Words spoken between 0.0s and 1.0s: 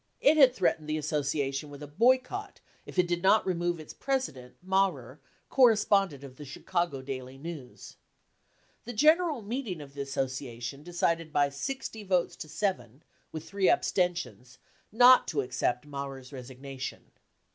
It had threatened the